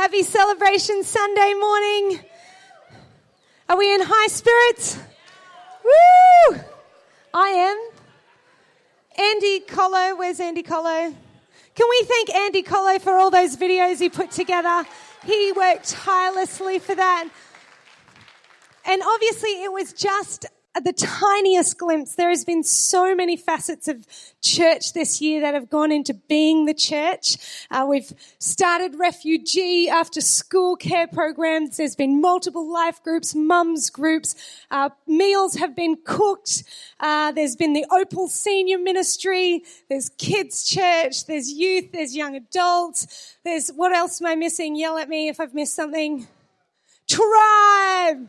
[0.00, 2.20] Happy Celebration Sunday morning.
[3.68, 4.98] Are we in high spirits?
[5.84, 6.58] Woo!
[7.34, 7.90] I am.
[9.22, 11.14] Andy Collo, where's Andy Collo?
[11.74, 14.86] Can we thank Andy Collo for all those videos he put together?
[15.26, 17.28] He worked tirelessly for that.
[18.86, 20.46] And obviously, it was just
[20.80, 22.14] the tiniest glimpse.
[22.14, 24.06] There has been so many facets of
[24.42, 27.36] church this year that have gone into being the church.
[27.70, 31.76] Uh, we've started refugee after school care programs.
[31.76, 34.34] There's been multiple life groups, mums groups.
[34.70, 36.64] Uh, meals have been cooked.
[36.98, 39.64] Uh, there's been the Opal Senior Ministry.
[39.88, 41.26] There's kids church.
[41.26, 41.92] There's youth.
[41.92, 43.36] There's young adults.
[43.44, 44.76] There's what else am I missing?
[44.76, 46.26] Yell at me if I've missed something.
[47.08, 48.28] Tribe.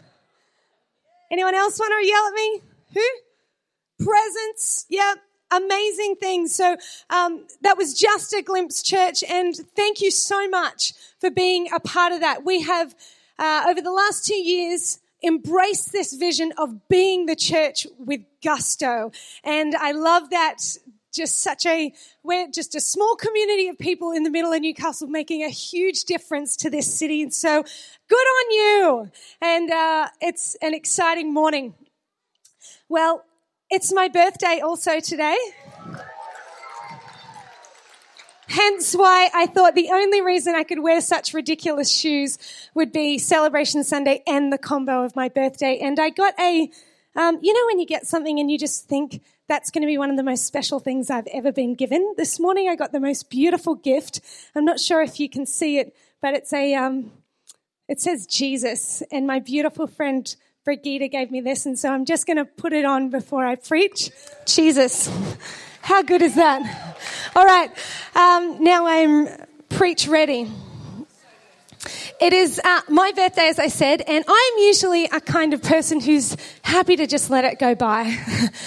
[1.31, 2.61] Anyone else want to yell at me?
[2.93, 4.05] Who?
[4.05, 4.85] Presence.
[4.89, 5.17] Yep.
[5.51, 6.53] Amazing things.
[6.53, 6.75] So
[7.09, 11.79] um, that was just a glimpse, church, and thank you so much for being a
[11.79, 12.43] part of that.
[12.45, 12.95] We have
[13.39, 19.11] uh, over the last two years embraced this vision of being the church with gusto,
[19.43, 20.59] and I love that
[21.11, 25.07] just such a we're just a small community of people in the middle of Newcastle
[25.07, 27.21] making a huge difference to this city.
[27.21, 27.63] And so
[28.09, 29.11] good on you.
[29.41, 31.73] And uh, it's an exciting morning.
[32.89, 33.23] Well,
[33.69, 35.37] it's my birthday also today.
[38.51, 42.37] Hence why I thought the only reason I could wear such ridiculous shoes
[42.73, 45.77] would be Celebration Sunday and the combo of my birthday.
[45.77, 46.69] And I got a,
[47.15, 49.97] um, you know, when you get something and you just think, that's going to be
[49.97, 52.13] one of the most special things I've ever been given.
[52.15, 54.21] This morning I got the most beautiful gift.
[54.55, 57.11] I'm not sure if you can see it, but it's a, um,
[57.89, 59.03] it says Jesus.
[59.11, 61.65] And my beautiful friend Brigida gave me this.
[61.65, 64.09] And so I'm just going to put it on before I preach.
[64.45, 65.11] Jesus.
[65.81, 66.95] How good is that?
[67.35, 67.71] All right.
[68.15, 69.27] Um, now I'm
[69.67, 70.49] preach ready.
[72.21, 75.99] It is uh, my birthday, as I said, and I'm usually a kind of person
[75.99, 78.15] who's happy to just let it go by.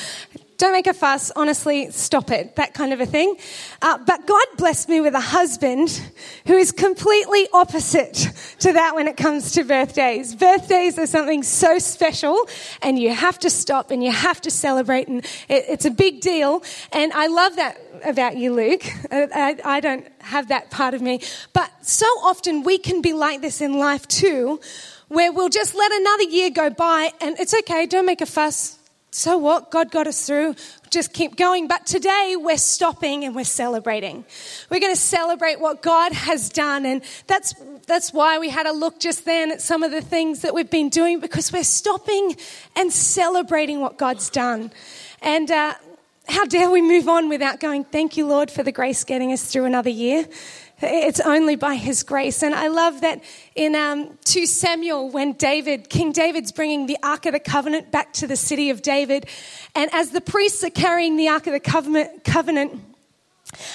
[0.57, 3.37] don't make a fuss, honestly, stop it, that kind of a thing.
[3.83, 6.01] Uh, but God blessed me with a husband
[6.47, 8.29] who is completely opposite
[8.61, 10.35] to that when it comes to birthdays.
[10.35, 12.47] Birthdays are something so special
[12.83, 16.21] and you have to stop and you have to celebrate and it, it's a big
[16.21, 16.63] deal.
[16.93, 18.85] And I love that about you, Luke.
[19.11, 21.21] Uh, I, I don't have that part of me.
[21.53, 24.61] But so often we can be like this in life too,
[25.09, 28.79] where we'll just let another year go by and it's okay, don't make a fuss
[29.17, 29.71] so what?
[29.71, 30.57] God got us through.
[30.91, 31.69] Just keep going.
[31.69, 34.25] But today we're stopping and we're celebrating.
[34.71, 36.85] We're going to celebrate what God has done.
[36.85, 37.55] And that's,
[37.87, 40.69] that's why we had a look just then at some of the things that we've
[40.69, 42.35] been doing because we're stopping
[42.75, 44.73] and celebrating what God's done.
[45.23, 45.75] And, uh,
[46.27, 49.45] how dare we move on without going, thank you, Lord, for the grace getting us
[49.45, 50.27] through another year.
[50.81, 52.43] It's only by His grace.
[52.43, 53.23] And I love that
[53.55, 58.13] in um, 2 Samuel, when David, King David's bringing the Ark of the Covenant back
[58.15, 59.27] to the city of David,
[59.75, 62.81] and as the priests are carrying the Ark of the Covenant, covenant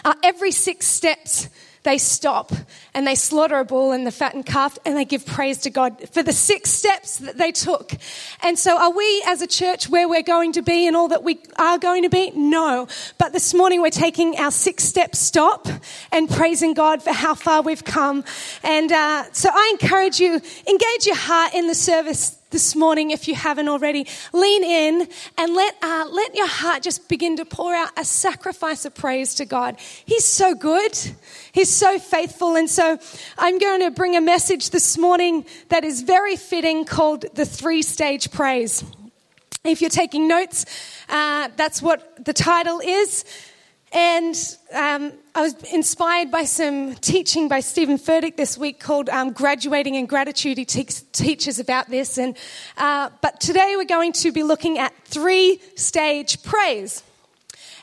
[0.04, 1.48] uh, every six steps,
[1.84, 2.52] they stop
[2.94, 6.10] and they slaughter a bull and the fattened calf and they give praise to God
[6.10, 7.94] for the six steps that they took.
[8.42, 11.24] And so are we as a church where we're going to be and all that
[11.24, 12.32] we are going to be?
[12.32, 12.88] No.
[13.18, 15.68] But this morning we're taking our six step stop
[16.12, 18.24] and praising God for how far we've come.
[18.64, 23.28] And uh, so I encourage you, engage your heart in the service this morning if
[23.28, 24.08] you haven't already.
[24.34, 28.86] Lean in and let, uh, let your heart just begin to pour out a sacrifice
[28.86, 29.78] of praise to God.
[30.06, 30.98] He's so good.
[31.52, 32.56] He's so faithful.
[32.56, 32.98] And so
[33.38, 37.82] I'm going to bring a message this morning that is very fitting called the three
[37.82, 38.84] stage praise.
[39.64, 40.66] If you're taking notes,
[41.10, 43.26] uh, that's what the title is.
[43.92, 44.36] And
[44.74, 49.96] um, I was inspired by some teaching by Steven Furtick this week called um, Graduating
[49.96, 50.60] in Gratitude.
[50.60, 52.20] He te- teaches about this.
[52.20, 52.38] And,
[52.78, 57.04] uh, but today we're going to be looking at three stage praise.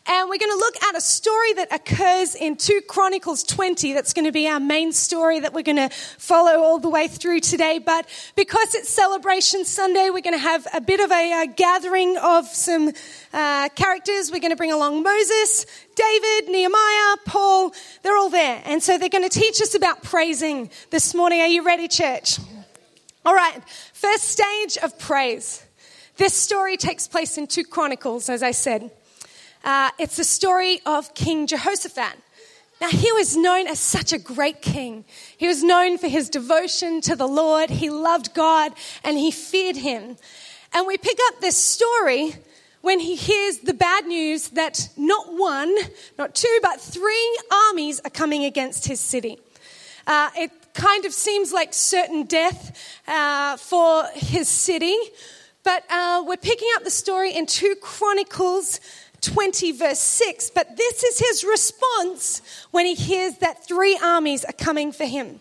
[0.08, 3.92] And we're going to look at a story that occurs in 2 Chronicles 20.
[3.92, 7.08] That's going to be our main story that we're going to follow all the way
[7.08, 7.80] through today.
[7.80, 12.16] But because it's Celebration Sunday, we're going to have a bit of a uh, gathering
[12.18, 12.92] of some
[13.32, 14.30] uh, characters.
[14.30, 15.66] We're going to bring along Moses,
[15.96, 17.74] David, Nehemiah, Paul.
[18.02, 18.62] They're all there.
[18.64, 21.40] And so they're going to teach us about praising this morning.
[21.40, 22.38] Are you ready, church?
[23.24, 23.60] All right.
[23.92, 25.64] First stage of praise.
[26.16, 28.92] This story takes place in 2 Chronicles, as I said.
[29.66, 32.16] Uh, it's the story of King Jehoshaphat.
[32.80, 35.04] Now, he was known as such a great king.
[35.36, 37.68] He was known for his devotion to the Lord.
[37.68, 38.72] He loved God
[39.02, 40.18] and he feared him.
[40.72, 42.36] And we pick up this story
[42.82, 45.74] when he hears the bad news that not one,
[46.16, 49.40] not two, but three armies are coming against his city.
[50.06, 54.96] Uh, it kind of seems like certain death uh, for his city.
[55.66, 58.78] But uh, we're picking up the story in 2 Chronicles
[59.26, 60.50] 20, verse 6.
[60.50, 62.40] But this is his response
[62.70, 65.40] when he hears that three armies are coming for him.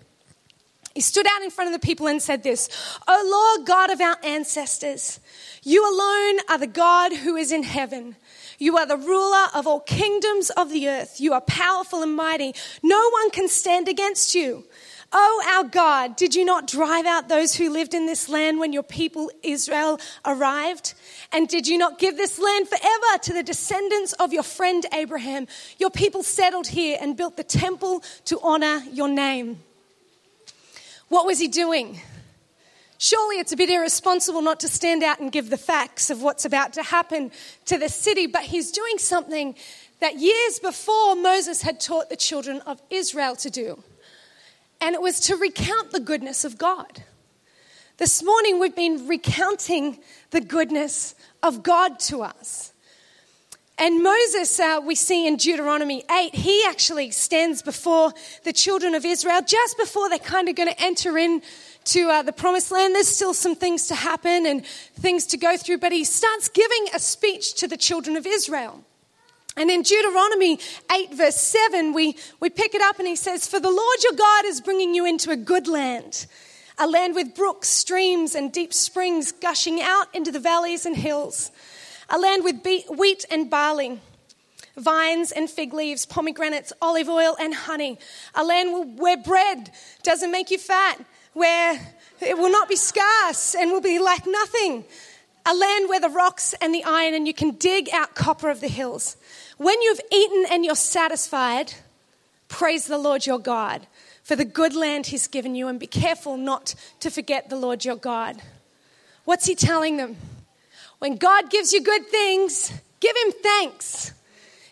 [0.93, 2.69] He stood out in front of the people and said this
[3.07, 5.19] O Lord God of our ancestors,
[5.61, 8.15] you alone are the God who is in heaven.
[8.57, 11.19] You are the ruler of all kingdoms of the earth.
[11.19, 12.55] You are powerful and mighty.
[12.81, 14.65] No one can stand against you.
[15.17, 18.73] Oh, our God, did you not drive out those who lived in this land when
[18.73, 20.93] your people Israel arrived?
[21.31, 25.47] And did you not give this land forever to the descendants of your friend Abraham?
[25.77, 29.63] Your people settled here and built the temple to honor your name.
[31.07, 32.01] What was he doing?
[32.97, 36.43] Surely it's a bit irresponsible not to stand out and give the facts of what's
[36.43, 37.31] about to happen
[37.67, 39.55] to the city, but he's doing something
[40.01, 43.81] that years before Moses had taught the children of Israel to do.
[44.81, 47.03] And it was to recount the goodness of God.
[47.97, 49.99] This morning we've been recounting
[50.31, 52.73] the goodness of God to us.
[53.77, 58.13] And Moses, uh, we see in Deuteronomy 8, he actually stands before
[58.43, 61.41] the children of Israel just before they're kind of going to enter in
[61.85, 62.95] to uh, the promised land.
[62.95, 66.87] There's still some things to happen and things to go through, but he starts giving
[66.93, 68.81] a speech to the children of Israel.
[69.57, 70.59] And in Deuteronomy
[70.91, 74.13] 8, verse 7, we, we pick it up and he says, For the Lord your
[74.13, 76.25] God is bringing you into a good land,
[76.77, 81.51] a land with brooks, streams, and deep springs gushing out into the valleys and hills,
[82.09, 84.01] a land with wheat and barley,
[84.75, 87.97] vines and fig leaves, pomegranates, olive oil, and honey,
[88.33, 89.71] a land where bread
[90.03, 90.99] doesn't make you fat,
[91.31, 94.83] where it will not be scarce and will be lack nothing,
[95.45, 98.61] a land where the rocks and the iron and you can dig out copper of
[98.61, 99.17] the hills
[99.57, 101.73] when you've eaten and you're satisfied,
[102.47, 103.87] praise the Lord your God
[104.23, 107.85] for the good land he's given you and be careful not to forget the Lord
[107.85, 108.41] your God.
[109.23, 110.17] What's he telling them?
[110.99, 114.13] When God gives you good things, give him thanks.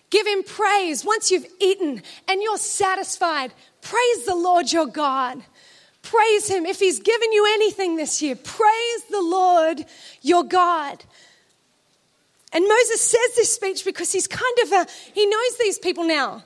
[0.09, 1.05] Give him praise.
[1.05, 5.41] Once you've eaten and you're satisfied, praise the Lord your God.
[6.03, 6.65] Praise him.
[6.65, 9.85] If he's given you anything this year, praise the Lord
[10.21, 11.03] your God.
[12.51, 16.43] And Moses says this speech because he's kind of a, he knows these people now.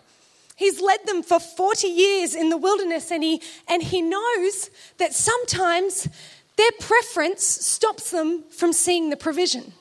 [0.55, 4.69] He's led them for 40 years in the wilderness and he, and he knows
[4.99, 6.07] that sometimes
[6.55, 9.73] their preference stops them from seeing the provision.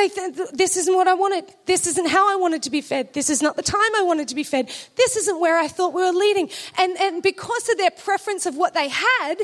[0.00, 0.08] They
[0.54, 1.44] this isn't what I wanted.
[1.66, 3.12] This isn't how I wanted to be fed.
[3.12, 4.70] This is not the time I wanted to be fed.
[4.96, 6.48] This isn't where I thought we were leading.
[6.78, 9.34] And, and because of their preference of what they had,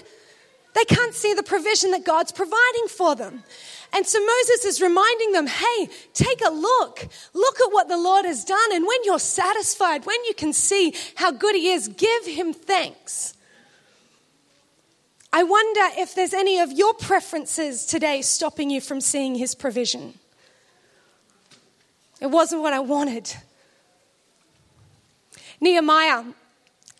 [0.74, 3.42] they can't see the provision that God's providing for them.
[3.92, 7.06] And so Moses is reminding them hey, take a look.
[7.34, 8.72] Look at what the Lord has done.
[8.72, 13.34] And when you're satisfied, when you can see how good He is, give Him thanks.
[15.34, 20.14] I wonder if there's any of your preferences today stopping you from seeing His provision.
[22.20, 23.34] It wasn't what I wanted.
[25.60, 26.24] Nehemiah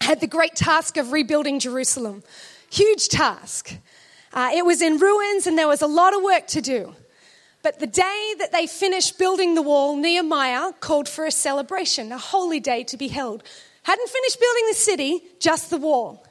[0.01, 2.23] had the great task of rebuilding Jerusalem.
[2.71, 3.77] Huge task.
[4.33, 6.95] Uh, it was in ruins and there was a lot of work to do.
[7.63, 12.19] But the day that they finished building the wall, Nehemiah called for a celebration, a
[12.19, 13.43] holy day to be held.
[13.83, 16.25] Hadn't finished building the city, just the wall.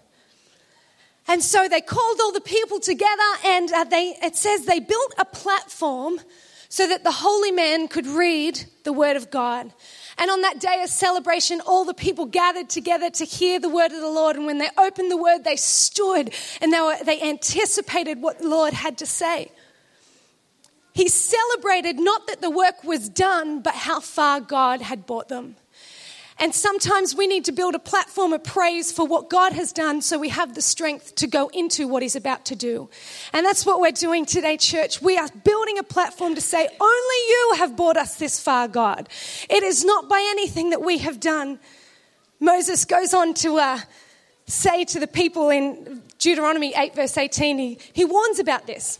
[1.27, 5.13] And so they called all the people together, and uh, they, it says they built
[5.17, 6.19] a platform
[6.69, 9.71] so that the holy man could read the word of God.
[10.17, 13.91] And on that day of celebration, all the people gathered together to hear the word
[13.91, 14.37] of the Lord.
[14.37, 18.47] And when they opened the word, they stood and they, were, they anticipated what the
[18.47, 19.51] Lord had to say.
[20.93, 25.57] He celebrated not that the work was done, but how far God had brought them.
[26.37, 30.01] And sometimes we need to build a platform of praise for what God has done
[30.01, 32.89] so we have the strength to go into what He's about to do.
[33.31, 35.01] And that's what we're doing today, church.
[35.01, 39.07] We are building a platform to say, Only you have brought us this far, God.
[39.49, 41.57] It is not by anything that we have done.
[42.41, 43.79] Moses goes on to uh,
[44.45, 48.99] say to the people in Deuteronomy 8, verse 18, he, he warns about this.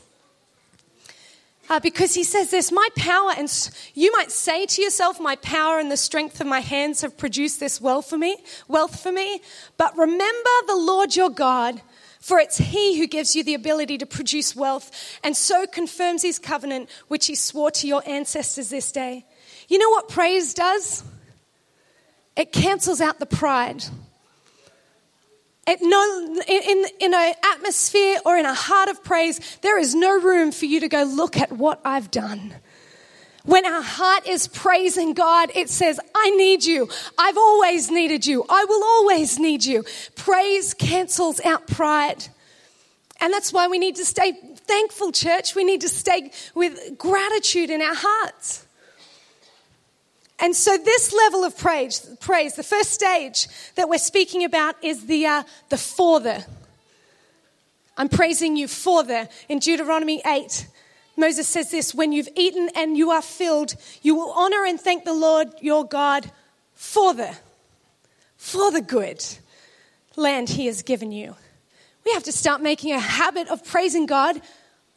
[1.67, 3.51] Uh, because he says this, my power, and
[3.95, 7.59] you might say to yourself, my power and the strength of my hands have produced
[7.59, 9.41] this wealth for me, wealth for me.
[9.77, 11.81] But remember the Lord your God,
[12.19, 14.91] for it's he who gives you the ability to produce wealth
[15.23, 19.25] and so confirms his covenant, which he swore to your ancestors this day.
[19.67, 21.03] You know what praise does?
[22.35, 23.83] It cancels out the pride.
[25.67, 30.51] No, in, in an atmosphere or in a heart of praise, there is no room
[30.51, 32.53] for you to go, look at what I've done.
[33.45, 36.89] When our heart is praising God, it says, I need you.
[37.17, 38.43] I've always needed you.
[38.49, 39.85] I will always need you.
[40.15, 42.25] Praise cancels out pride.
[43.21, 45.55] And that's why we need to stay thankful, church.
[45.55, 48.64] We need to stay with gratitude in our hearts.
[50.39, 55.05] And so, this level of praise, praise, the first stage that we're speaking about is
[55.05, 56.45] the, uh, the for the.
[57.97, 59.29] I'm praising you for the.
[59.47, 60.67] In Deuteronomy 8,
[61.15, 65.05] Moses says this When you've eaten and you are filled, you will honor and thank
[65.05, 66.29] the Lord your God
[66.73, 67.35] for the,
[68.37, 69.23] for the good
[70.17, 71.35] land he has given you.
[72.05, 74.41] We have to start making a habit of praising God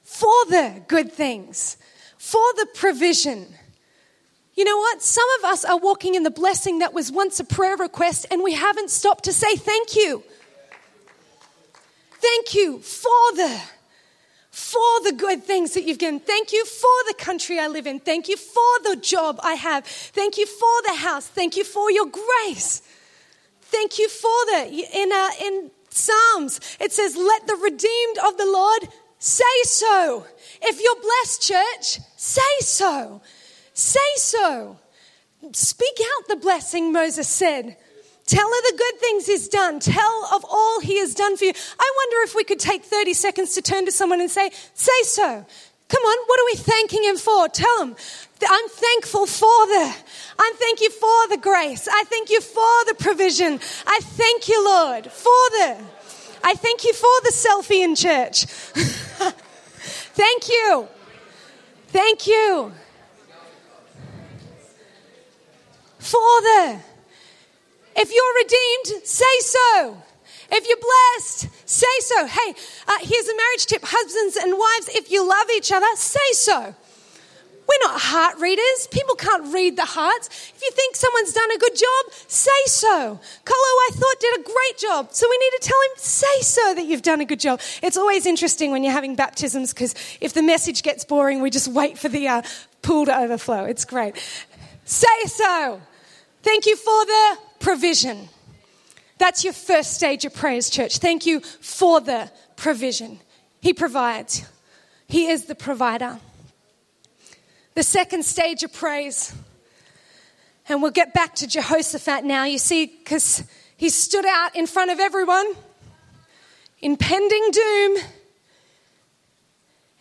[0.02, 1.76] for the good things,
[2.18, 3.46] for the provision.
[4.58, 5.00] You know what?
[5.00, 8.42] Some of us are walking in the blessing that was once a prayer request and
[8.42, 10.24] we haven't stopped to say thank you.
[12.14, 13.56] Thank you for the
[14.50, 16.18] for the good things that you've given.
[16.18, 18.00] Thank you for the country I live in.
[18.00, 19.86] Thank you for the job I have.
[19.86, 21.28] Thank you for the house.
[21.28, 22.82] Thank you for your grace.
[23.60, 28.46] Thank you for the in uh, in Psalms it says, "Let the redeemed of the
[28.46, 28.88] Lord
[29.20, 30.26] say so."
[30.62, 33.22] If you're blessed, church, say so.
[33.78, 34.76] Say so.
[35.52, 37.76] Speak out the blessing, Moses said.
[38.26, 39.78] Tell her the good things he's done.
[39.78, 41.52] Tell of all he has done for you.
[41.78, 45.02] I wonder if we could take 30 seconds to turn to someone and say, Say
[45.02, 45.46] so.
[45.88, 47.48] Come on, what are we thanking him for?
[47.48, 47.94] Tell him.
[48.48, 49.96] I'm thankful for the,
[50.40, 51.86] I'm thank you for the grace.
[51.86, 53.60] I thank you for the provision.
[53.86, 55.76] I thank you, Lord, for the,
[56.42, 58.44] I thank you for the selfie in church.
[60.14, 60.88] thank you.
[61.86, 62.72] Thank you.
[66.08, 66.80] For the,
[67.96, 70.02] if you're redeemed, say so.
[70.50, 72.26] If you're blessed, say so.
[72.26, 72.54] Hey,
[72.86, 76.74] uh, here's a marriage tip husbands and wives, if you love each other, say so.
[77.68, 78.88] We're not heart readers.
[78.90, 80.28] People can't read the hearts.
[80.28, 83.20] If you think someone's done a good job, say so.
[83.44, 85.12] Colo, I thought, did a great job.
[85.12, 87.60] So we need to tell him, say so that you've done a good job.
[87.82, 91.68] It's always interesting when you're having baptisms because if the message gets boring, we just
[91.68, 92.42] wait for the uh,
[92.80, 93.64] pool to overflow.
[93.66, 94.14] It's great.
[94.86, 95.82] Say so.
[96.42, 98.28] Thank you for the provision.
[99.18, 100.98] That's your first stage of praise, church.
[100.98, 103.18] Thank you for the provision.
[103.60, 104.48] He provides,
[105.08, 106.18] He is the provider.
[107.74, 109.34] The second stage of praise,
[110.68, 113.44] and we'll get back to Jehoshaphat now, you see, because
[113.76, 115.54] he stood out in front of everyone
[116.80, 117.98] impending doom.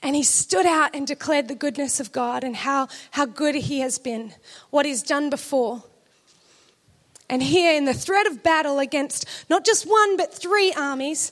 [0.04, 3.80] And he stood out and declared the goodness of God and how, how good he
[3.80, 4.34] has been,
[4.70, 5.84] what he's done before.
[7.30, 11.32] And here, in the threat of battle against not just one but three armies,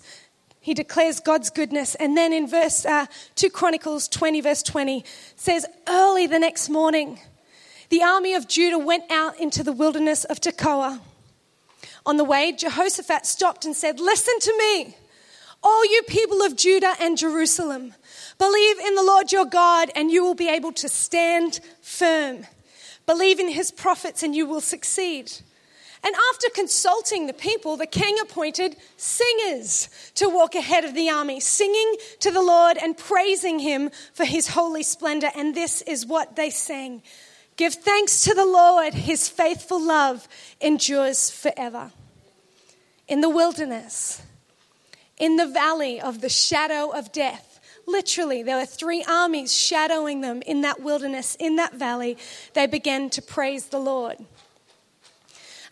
[0.59, 1.95] he declares God's goodness.
[1.95, 7.19] And then in verse uh, 2 Chronicles 20, verse 20, says, Early the next morning,
[7.89, 10.99] the army of Judah went out into the wilderness of Tekoa.
[12.05, 14.97] On the way, Jehoshaphat stopped and said, Listen to me,
[15.63, 17.93] all you people of Judah and Jerusalem.
[18.37, 22.45] Believe in the Lord your God, and you will be able to stand firm.
[23.05, 25.31] Believe in his prophets, and you will succeed.
[26.05, 31.39] And after consulting the people, the king appointed singers to walk ahead of the army,
[31.39, 35.31] singing to the Lord and praising him for his holy splendor.
[35.35, 37.01] And this is what they sang
[37.57, 40.27] Give thanks to the Lord, his faithful love
[40.59, 41.91] endures forever.
[43.07, 44.21] In the wilderness,
[45.17, 50.41] in the valley of the shadow of death, literally, there were three armies shadowing them
[50.45, 52.17] in that wilderness, in that valley.
[52.53, 54.17] They began to praise the Lord.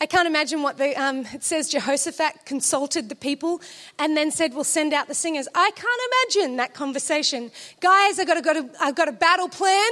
[0.03, 3.61] I can't imagine what the, um, it says Jehoshaphat consulted the people
[3.97, 5.47] and then said, we'll send out the singers.
[5.55, 7.51] I can't imagine that conversation.
[7.79, 9.89] Guys, I've got, I've got a battle plan.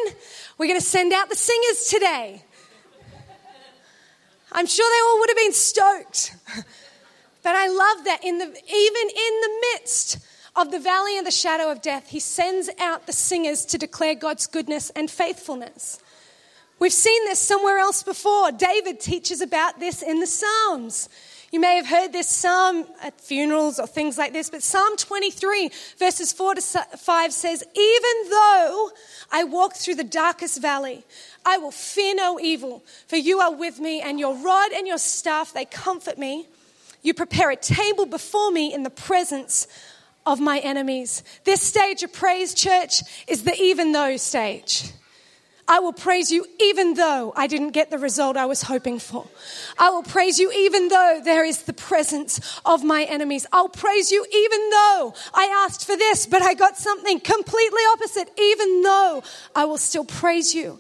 [0.58, 2.44] We're going to send out the singers today.
[4.52, 6.36] I'm sure they all would have been stoked.
[7.42, 10.18] but I love that in the, even in the midst
[10.58, 14.16] of the valley of the shadow of death, he sends out the singers to declare
[14.16, 16.02] God's goodness and faithfulness.
[16.82, 18.52] We've seen this somewhere else before.
[18.52, 21.10] David teaches about this in the Psalms.
[21.52, 25.70] You may have heard this psalm at funerals or things like this, but Psalm 23,
[26.00, 28.90] verses 4 to 5 says, Even though
[29.32, 31.04] I walk through the darkest valley,
[31.46, 34.98] I will fear no evil, for you are with me, and your rod and your
[34.98, 36.48] staff, they comfort me.
[37.04, 39.68] You prepare a table before me in the presence
[40.26, 41.22] of my enemies.
[41.44, 44.94] This stage of praise, church, is the even though stage.
[45.68, 49.28] I will praise you even though I didn't get the result I was hoping for.
[49.78, 53.46] I will praise you even though there is the presence of my enemies.
[53.52, 58.30] I'll praise you even though I asked for this, but I got something completely opposite.
[58.38, 59.24] Even though
[59.56, 60.80] I will still praise you.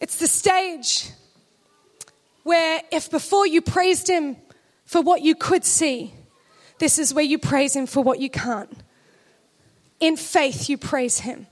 [0.00, 1.10] It's the stage
[2.42, 4.36] where if before you praised Him
[4.84, 6.14] for what you could see,
[6.78, 8.82] this is where you praise Him for what you can't.
[9.98, 11.46] In faith, you praise Him.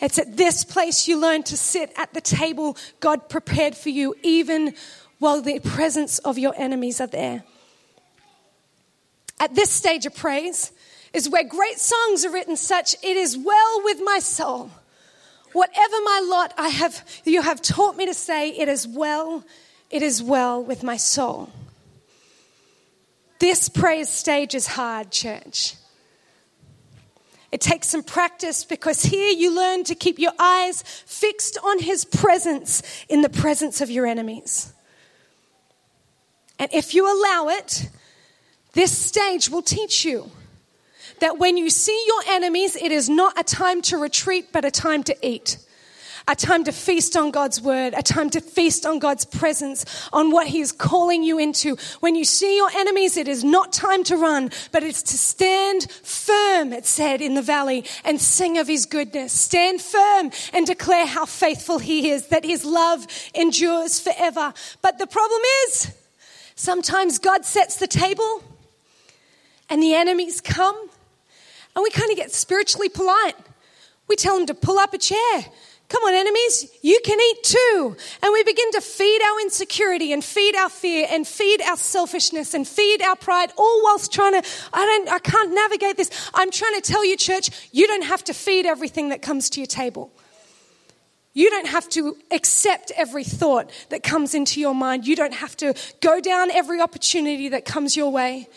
[0.00, 4.14] It's at this place you learn to sit at the table God prepared for you,
[4.22, 4.74] even
[5.18, 7.44] while the presence of your enemies are there.
[9.40, 10.72] At this stage of praise
[11.12, 14.70] is where great songs are written, such, It is well with my soul.
[15.52, 19.44] Whatever my lot I have, you have taught me to say, It is well,
[19.90, 21.50] it is well with my soul.
[23.38, 25.74] This praise stage is hard, church.
[27.56, 32.04] It takes some practice because here you learn to keep your eyes fixed on His
[32.04, 34.74] presence in the presence of your enemies.
[36.58, 37.88] And if you allow it,
[38.74, 40.30] this stage will teach you
[41.20, 44.70] that when you see your enemies, it is not a time to retreat, but a
[44.70, 45.56] time to eat
[46.28, 50.32] a time to feast on God's word, a time to feast on God's presence, on
[50.32, 51.76] what He is calling you into.
[52.00, 55.90] When you see your enemies, it is not time to run, but it's to stand
[55.90, 59.32] firm, it said in the valley, and sing of His goodness.
[59.32, 64.52] Stand firm and declare how faithful He is, that His love endures forever.
[64.82, 65.92] But the problem is,
[66.56, 68.42] sometimes God sets the table
[69.68, 70.76] and the enemies come,
[71.74, 73.36] and we kind of get spiritually polite.
[74.08, 75.44] We tell them to pull up a chair.
[75.88, 77.96] Come on, enemies, you can eat too.
[78.22, 82.54] And we begin to feed our insecurity and feed our fear and feed our selfishness
[82.54, 86.10] and feed our pride, all whilst trying to, I don't, I can't navigate this.
[86.34, 89.60] I'm trying to tell you, church, you don't have to feed everything that comes to
[89.60, 90.10] your table.
[91.34, 95.06] You don't have to accept every thought that comes into your mind.
[95.06, 98.48] You don't have to go down every opportunity that comes your way.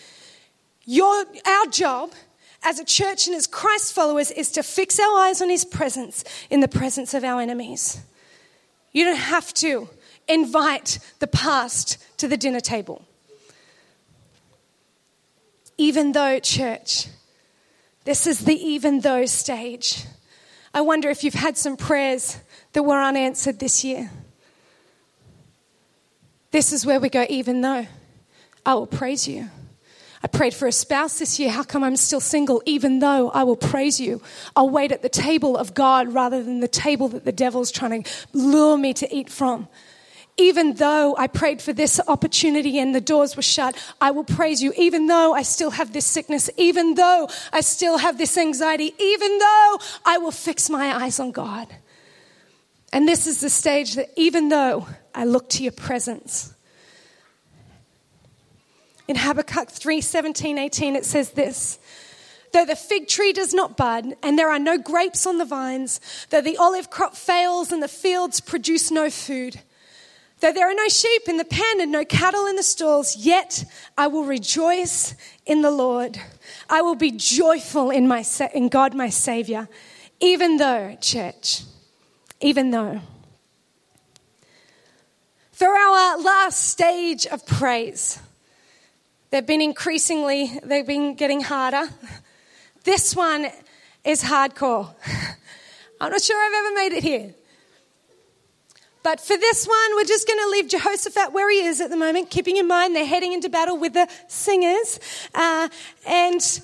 [0.85, 2.13] Your, our job
[2.63, 6.23] as a church and as Christ followers is to fix our eyes on his presence
[6.49, 8.01] in the presence of our enemies.
[8.91, 9.89] You don't have to
[10.27, 13.05] invite the past to the dinner table.
[15.77, 17.07] Even though, church,
[18.03, 20.05] this is the even though stage.
[20.73, 22.37] I wonder if you've had some prayers
[22.73, 24.11] that were unanswered this year.
[26.51, 27.87] This is where we go, even though
[28.65, 29.49] I will praise you.
[30.21, 31.49] I prayed for a spouse this year.
[31.49, 32.61] How come I'm still single?
[32.65, 34.21] Even though I will praise you,
[34.55, 38.03] I'll wait at the table of God rather than the table that the devil's trying
[38.03, 39.69] to lure me to eat from.
[40.35, 44.61] Even though I prayed for this opportunity and the doors were shut, I will praise
[44.61, 44.73] you.
[44.77, 49.37] Even though I still have this sickness, even though I still have this anxiety, even
[49.37, 51.67] though I will fix my eyes on God.
[52.91, 56.53] And this is the stage that even though I look to your presence,
[59.09, 61.79] in Habakkuk 3 17, 18, it says this.
[62.53, 65.99] Though the fig tree does not bud, and there are no grapes on the vines,
[66.29, 69.61] though the olive crop fails and the fields produce no food,
[70.41, 73.65] though there are no sheep in the pen and no cattle in the stalls, yet
[73.97, 76.19] I will rejoice in the Lord.
[76.69, 79.67] I will be joyful in, my, in God my Savior,
[80.19, 81.63] even though, church,
[82.41, 83.01] even though.
[85.51, 88.19] For our last stage of praise,
[89.31, 91.89] They've been increasingly, they've been getting harder.
[92.83, 93.47] This one
[94.03, 94.93] is hardcore.
[96.01, 97.35] I'm not sure I've ever made it here.
[99.03, 101.95] But for this one, we're just going to leave Jehoshaphat where he is at the
[101.95, 104.99] moment, keeping in mind they're heading into battle with the singers.
[105.35, 105.69] Uh,
[106.07, 106.61] and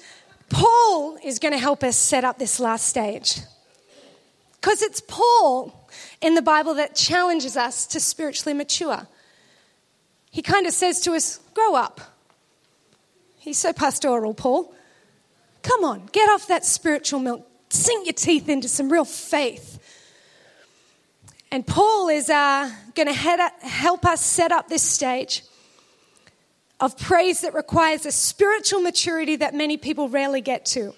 [0.49, 3.39] Paul is going to help us set up this last stage.
[4.59, 5.87] Because it's Paul
[6.21, 9.07] in the Bible that challenges us to spiritually mature.
[10.31, 12.14] He kind of says to us, grow up.
[13.45, 14.73] He's so pastoral, Paul.
[15.61, 17.47] Come on, get off that spiritual milk.
[17.69, 19.79] Sink your teeth into some real faith.
[21.51, 25.43] And Paul is uh, going to help us set up this stage
[26.79, 30.95] of praise that requires a spiritual maturity that many people rarely get to.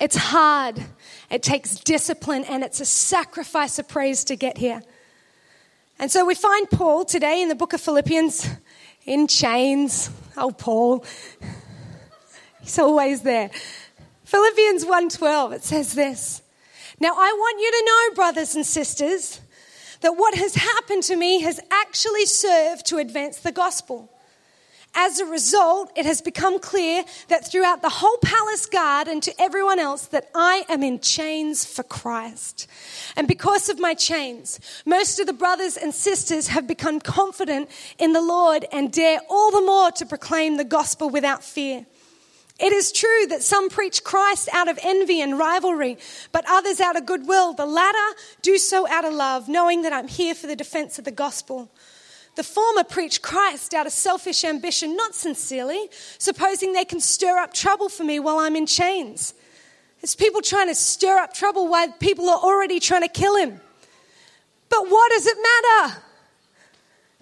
[0.00, 0.82] It's hard,
[1.30, 4.82] it takes discipline, and it's a sacrifice of praise to get here.
[5.98, 8.48] And so we find Paul today in the book of Philippians
[9.06, 10.10] in chains.
[10.36, 11.04] Oh, Paul.
[12.60, 13.50] He's always there.
[14.24, 16.42] Philippians 1:12 it says this.
[16.98, 19.40] Now I want you to know brothers and sisters
[20.00, 24.10] that what has happened to me has actually served to advance the gospel.
[24.98, 29.34] As a result, it has become clear that throughout the whole palace guard and to
[29.38, 32.66] everyone else that I am in chains for Christ.
[33.14, 38.14] And because of my chains, most of the brothers and sisters have become confident in
[38.14, 41.84] the Lord and dare all the more to proclaim the gospel without fear.
[42.58, 45.98] It is true that some preach Christ out of envy and rivalry,
[46.32, 47.52] but others out of goodwill.
[47.52, 51.04] The latter do so out of love, knowing that I'm here for the defense of
[51.04, 51.70] the gospel.
[52.36, 57.52] The former preach Christ out of selfish ambition, not sincerely, supposing they can stir up
[57.52, 59.34] trouble for me while I'm in chains.
[60.02, 63.60] It's people trying to stir up trouble while people are already trying to kill him.
[64.68, 66.02] But what does it matter?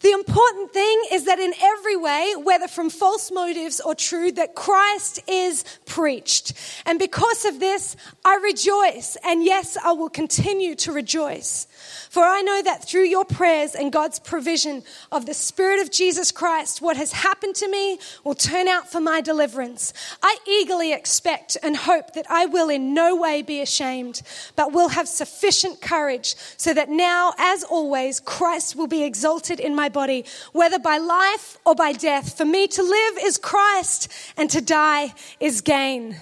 [0.01, 4.55] The important thing is that in every way, whether from false motives or true, that
[4.55, 6.53] Christ is preached.
[6.85, 9.17] And because of this, I rejoice.
[9.25, 11.67] And yes, I will continue to rejoice.
[12.11, 16.31] For I know that through your prayers and God's provision of the Spirit of Jesus
[16.31, 19.93] Christ, what has happened to me will turn out for my deliverance.
[20.23, 24.23] I eagerly expect and hope that I will in no way be ashamed,
[24.57, 29.75] but will have sufficient courage so that now, as always, Christ will be exalted in
[29.75, 32.37] my body, whether by life or by death.
[32.37, 36.17] For me to live is Christ and to die is gain.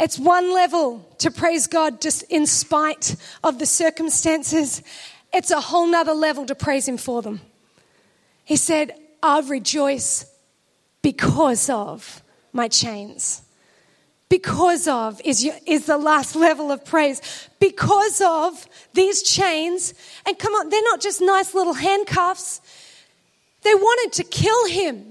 [0.00, 4.82] It's one level to praise God just in spite of the circumstances.
[5.30, 7.42] It's a whole nother level to praise Him for them.
[8.44, 10.24] He said, I rejoice
[11.02, 12.22] because of
[12.54, 13.42] my chains.
[14.30, 17.20] Because of is, is the last level of praise.
[17.58, 19.92] Because of these chains,
[20.24, 22.62] and come on, they're not just nice little handcuffs.
[23.62, 25.09] They wanted to kill him.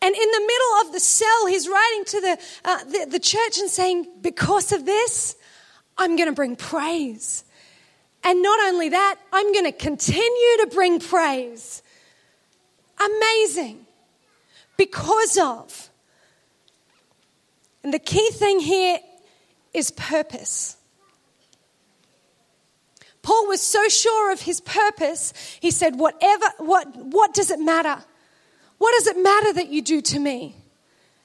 [0.00, 3.58] And in the middle of the cell, he's writing to the, uh, the, the church
[3.58, 5.36] and saying, Because of this,
[5.96, 7.44] I'm going to bring praise.
[8.22, 11.82] And not only that, I'm going to continue to bring praise.
[12.98, 13.86] Amazing.
[14.76, 15.90] Because of.
[17.82, 18.98] And the key thing here
[19.74, 20.76] is purpose.
[23.22, 28.02] Paul was so sure of his purpose, he said, Whatever, what, what does it matter?
[28.78, 30.56] What does it matter that you do to me?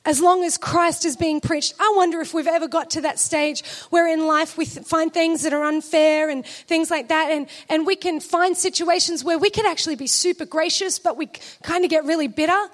[0.06, 1.76] As long as Christ is being preached.
[1.80, 5.44] I wonder if we've ever got to that stage where in life we find things
[5.44, 7.32] that are unfair and things like that.
[7.32, 11.28] And, and we can find situations where we could actually be super gracious, but we
[11.63, 12.68] kind of get really bitter.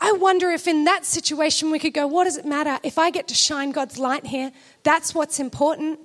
[0.00, 2.80] I wonder if in that situation we could go, what does it matter?
[2.82, 4.50] If I get to shine God's light here,
[4.82, 6.00] that's what's important.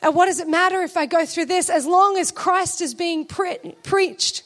[0.00, 2.94] And what does it matter if I go through this as long as Christ is
[2.94, 4.44] being pre- preached?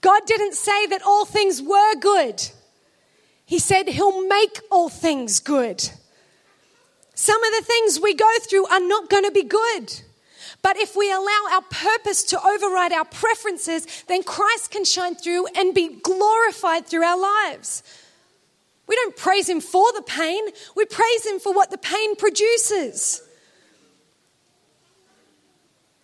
[0.00, 2.48] God didn't say that all things were good.
[3.44, 5.88] He said He'll make all things good.
[7.14, 10.00] Some of the things we go through are not going to be good.
[10.62, 15.46] But if we allow our purpose to override our preferences, then Christ can shine through
[15.56, 17.82] and be glorified through our lives.
[18.86, 23.22] We don't praise Him for the pain, we praise Him for what the pain produces.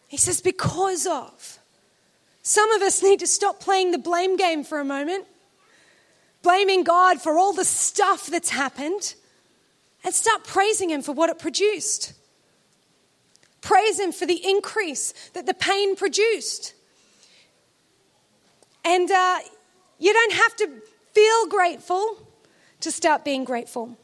[0.08, 1.58] He says, because of.
[2.48, 5.26] Some of us need to stop playing the blame game for a moment,
[6.44, 9.16] blaming God for all the stuff that's happened,
[10.04, 12.12] and start praising Him for what it produced.
[13.62, 16.74] Praise Him for the increase that the pain produced.
[18.84, 19.38] And uh,
[19.98, 20.70] you don't have to
[21.14, 22.28] feel grateful
[22.78, 23.98] to start being grateful.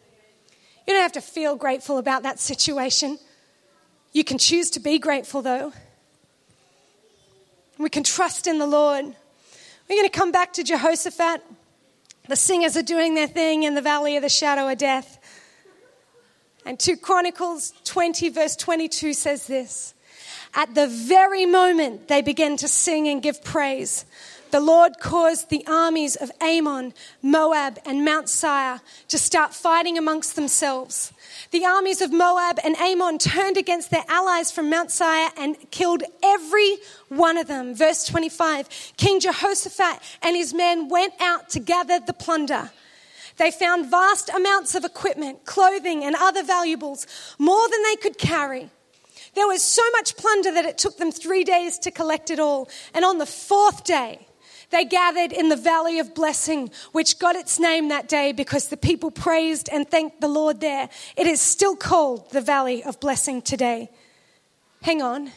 [0.88, 3.20] You don't have to feel grateful about that situation.
[4.11, 5.72] You can choose to be grateful, though.
[7.83, 9.05] We can trust in the Lord.
[9.05, 11.42] We're going to come back to Jehoshaphat.
[12.29, 15.18] The singers are doing their thing in the valley of the shadow of death.
[16.64, 19.95] And 2 Chronicles 20, verse 22 says this
[20.55, 24.05] At the very moment they begin to sing and give praise,
[24.53, 30.37] the Lord caused the armies of Ammon, Moab, and Mount Seir to start fighting amongst
[30.37, 31.12] themselves.
[31.53, 36.03] The armies of Moab and Ammon turned against their allies from Mount Seir and killed
[36.23, 36.77] every
[37.09, 37.75] one of them.
[37.75, 42.71] Verse 25 King Jehoshaphat and his men went out to gather the plunder.
[43.38, 47.07] They found vast amounts of equipment, clothing, and other valuables,
[47.38, 48.69] more than they could carry.
[49.35, 52.69] There was so much plunder that it took them three days to collect it all.
[52.93, 54.27] And on the fourth day,
[54.72, 58.76] they gathered in the Valley of Blessing, which got its name that day because the
[58.76, 60.88] people praised and thanked the Lord there.
[61.16, 63.90] It is still called the Valley of Blessing today.
[64.80, 65.30] Hang on.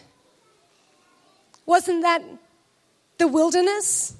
[1.65, 2.23] Wasn't that
[3.17, 4.15] the wilderness?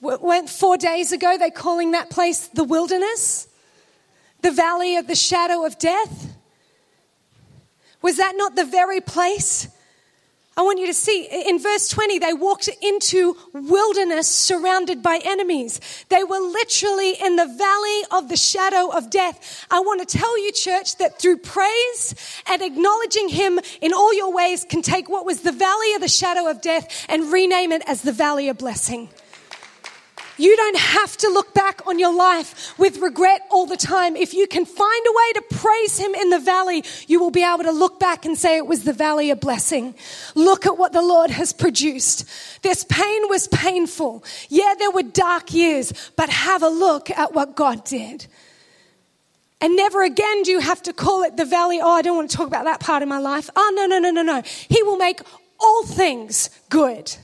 [0.00, 3.48] Went four days ago, they calling that place the wilderness?
[4.42, 6.36] The valley of the shadow of death?
[8.02, 9.68] Was that not the very place
[10.58, 15.80] I want you to see in verse 20, they walked into wilderness surrounded by enemies.
[16.08, 19.66] They were literally in the valley of the shadow of death.
[19.70, 22.14] I want to tell you, church, that through praise
[22.46, 26.08] and acknowledging Him in all your ways can take what was the valley of the
[26.08, 29.10] shadow of death and rename it as the valley of blessing.
[30.36, 34.16] You don't have to look back on your life with regret all the time.
[34.16, 37.42] If you can find a way to praise Him in the valley, you will be
[37.42, 39.94] able to look back and say it was the valley of blessing.
[40.34, 42.28] Look at what the Lord has produced.
[42.62, 44.24] This pain was painful.
[44.48, 48.26] Yeah, there were dark years, but have a look at what God did.
[49.60, 51.80] And never again do you have to call it the valley.
[51.82, 53.48] Oh, I don't want to talk about that part of my life.
[53.56, 54.42] Oh, no, no, no, no, no.
[54.68, 55.20] He will make
[55.58, 57.16] all things good.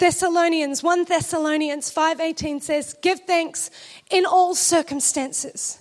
[0.00, 3.70] Thessalonians 1 Thessalonians 5:18 says, "Give thanks
[4.10, 5.78] in all circumstances,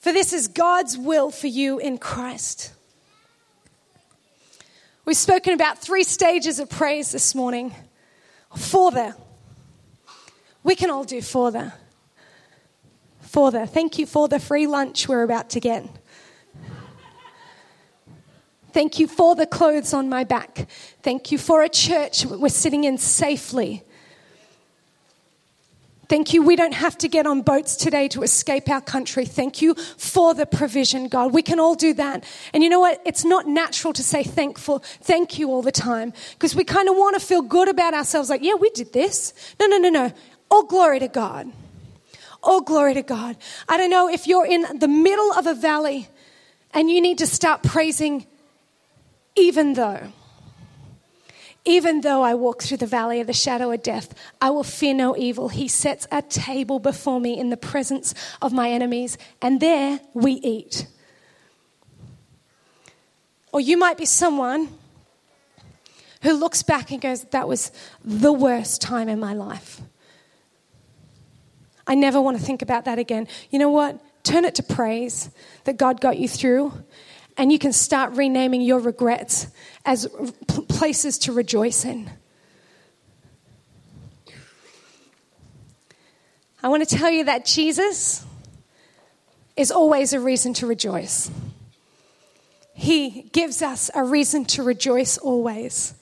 [0.00, 2.72] for this is God's will for you in Christ."
[5.04, 7.74] We've spoken about three stages of praise this morning.
[8.56, 9.14] Father.
[10.64, 11.72] We can all do Father.
[13.20, 13.64] Father.
[13.64, 15.84] Thank you for the free lunch we're about to get.
[18.72, 20.68] Thank you for the clothes on my back.
[21.02, 23.84] Thank you for a church we're sitting in safely.
[26.10, 26.42] Thank you.
[26.42, 29.24] We don't have to get on boats today to escape our country.
[29.24, 31.32] Thank you for the provision, God.
[31.32, 32.24] We can all do that.
[32.52, 33.00] And you know what?
[33.06, 36.96] It's not natural to say thankful, thank you all the time because we kind of
[36.96, 39.32] want to feel good about ourselves like, yeah, we did this.
[39.60, 40.12] No, no, no, no.
[40.50, 41.52] All glory to God.
[42.42, 43.36] All glory to God.
[43.68, 46.08] I don't know if you're in the middle of a valley
[46.74, 48.26] and you need to start praising
[49.36, 50.12] even though,
[51.64, 54.94] even though I walk through the valley of the shadow of death, I will fear
[54.94, 55.48] no evil.
[55.48, 60.32] He sets a table before me in the presence of my enemies, and there we
[60.32, 60.86] eat.
[63.52, 64.68] Or you might be someone
[66.22, 67.72] who looks back and goes, That was
[68.04, 69.80] the worst time in my life.
[71.86, 73.26] I never want to think about that again.
[73.50, 73.98] You know what?
[74.22, 75.30] Turn it to praise
[75.64, 76.72] that God got you through
[77.36, 79.46] and you can start renaming your regrets
[79.84, 80.08] as
[80.68, 82.10] places to rejoice in.
[86.62, 88.24] I want to tell you that Jesus
[89.56, 91.30] is always a reason to rejoice.
[92.74, 95.94] He gives us a reason to rejoice always.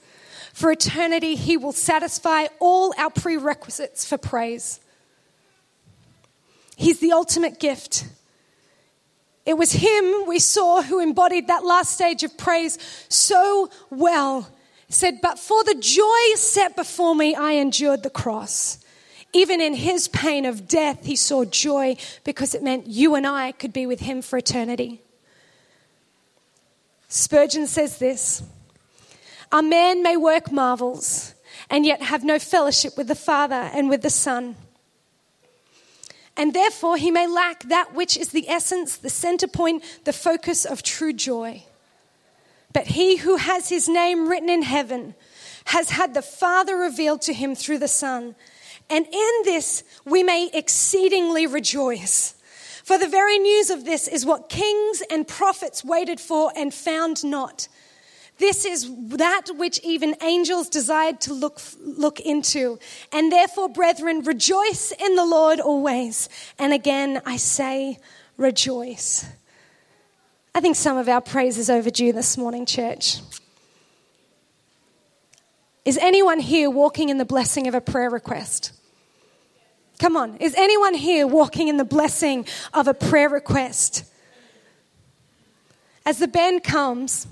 [0.53, 4.79] For eternity, He will satisfy all our prerequisites for praise.
[6.75, 8.05] He's the ultimate gift.
[9.49, 12.77] It was him we saw who embodied that last stage of praise
[13.09, 14.47] so well.
[14.85, 18.77] He said, But for the joy set before me, I endured the cross.
[19.33, 23.53] Even in his pain of death, he saw joy because it meant you and I
[23.53, 25.01] could be with him for eternity.
[27.07, 28.43] Spurgeon says this
[29.51, 31.33] A man may work marvels
[31.71, 34.57] and yet have no fellowship with the Father and with the Son
[36.37, 40.65] and therefore he may lack that which is the essence, the center point, the focus
[40.65, 41.63] of true joy.
[42.73, 45.15] But he who has his name written in heaven
[45.65, 48.35] has had the Father revealed to him through the Son.
[48.89, 52.35] And in this we may exceedingly rejoice.
[52.83, 57.23] For the very news of this is what kings and prophets waited for and found
[57.23, 57.67] not
[58.39, 62.79] this is that which even angels desired to look, look into.
[63.11, 66.29] And therefore, brethren, rejoice in the Lord always.
[66.57, 67.99] And again, I say,
[68.37, 69.25] rejoice.
[70.55, 73.17] I think some of our praise is overdue this morning, church.
[75.83, 78.71] Is anyone here walking in the blessing of a prayer request?
[79.99, 80.37] Come on.
[80.37, 84.05] Is anyone here walking in the blessing of a prayer request?
[86.05, 87.27] As the band comes,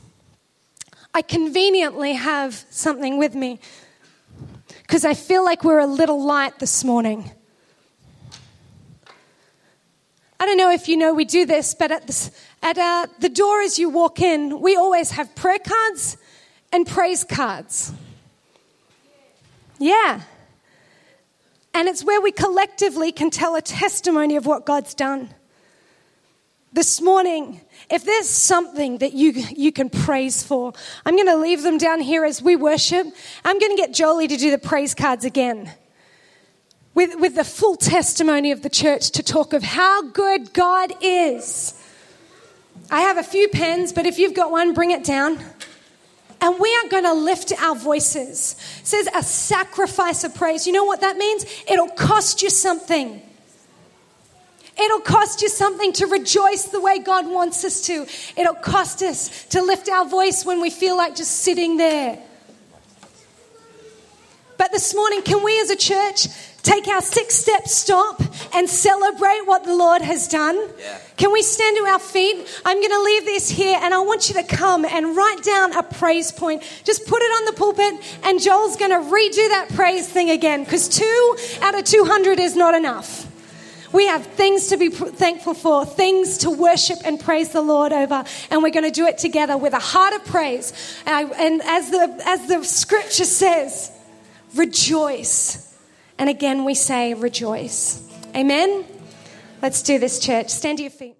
[1.13, 3.59] I conveniently have something with me
[4.81, 7.31] because I feel like we're a little light this morning.
[10.39, 13.29] I don't know if you know we do this, but at, this, at uh, the
[13.29, 16.17] door as you walk in, we always have prayer cards
[16.71, 17.91] and praise cards.
[19.79, 20.21] Yeah.
[21.73, 25.33] And it's where we collectively can tell a testimony of what God's done.
[26.73, 30.73] This morning, if there's something that you, you can praise for,
[31.05, 33.07] I'm going to leave them down here as we worship.
[33.45, 35.71] I'm going to get Jolie to do the praise cards again
[36.93, 41.79] with, with the full testimony of the church to talk of how good God is.
[42.89, 45.39] I have a few pens, but if you've got one, bring it down.
[46.41, 48.55] And we are going to lift our voices.
[48.81, 50.65] It says a sacrifice of praise.
[50.65, 51.45] You know what that means?
[51.69, 53.21] It'll cost you something.
[54.79, 58.05] It'll cost you something to rejoice the way God wants us to.
[58.35, 62.19] It'll cost us to lift our voice when we feel like just sitting there.
[64.57, 66.27] But this morning, can we as a church
[66.63, 68.21] take our six step stop
[68.53, 70.57] and celebrate what the Lord has done?
[70.79, 70.97] Yeah.
[71.15, 72.47] Can we stand to our feet?
[72.65, 75.73] I'm going to leave this here and I want you to come and write down
[75.73, 76.63] a praise point.
[76.83, 80.63] Just put it on the pulpit and Joel's going to redo that praise thing again
[80.63, 83.25] because two out of 200 is not enough.
[83.91, 88.23] We have things to be thankful for, things to worship and praise the Lord over,
[88.51, 90.73] and we're going to do it together with a heart of praise.
[91.05, 93.91] And, as, the, as the scripture says,
[94.55, 95.77] rejoice.
[96.17, 98.03] And again, we say rejoice.
[98.35, 98.85] Amen?
[99.61, 100.49] Let's do this, church.
[100.49, 101.16] Stand to your feet.